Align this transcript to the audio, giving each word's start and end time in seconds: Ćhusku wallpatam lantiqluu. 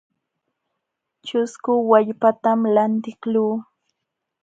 Ćhusku 1.25 1.71
wallpatam 1.89 2.59
lantiqluu. 2.75 3.53